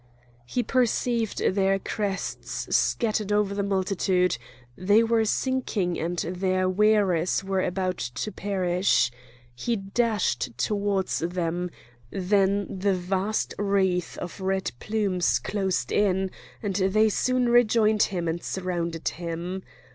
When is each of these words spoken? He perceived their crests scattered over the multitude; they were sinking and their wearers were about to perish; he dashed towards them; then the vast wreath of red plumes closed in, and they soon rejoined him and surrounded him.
He 0.47 0.63
perceived 0.63 1.37
their 1.53 1.77
crests 1.77 2.75
scattered 2.75 3.31
over 3.31 3.53
the 3.53 3.61
multitude; 3.61 4.39
they 4.75 5.03
were 5.03 5.25
sinking 5.25 5.99
and 5.99 6.17
their 6.17 6.67
wearers 6.67 7.43
were 7.43 7.61
about 7.61 7.97
to 7.99 8.31
perish; 8.31 9.11
he 9.53 9.75
dashed 9.75 10.57
towards 10.57 11.19
them; 11.19 11.69
then 12.09 12.65
the 12.79 12.95
vast 12.95 13.53
wreath 13.59 14.17
of 14.17 14.41
red 14.41 14.71
plumes 14.79 15.37
closed 15.37 15.91
in, 15.91 16.31
and 16.63 16.77
they 16.77 17.07
soon 17.07 17.49
rejoined 17.49 18.01
him 18.01 18.27
and 18.27 18.41
surrounded 18.41 19.07
him. 19.09 19.61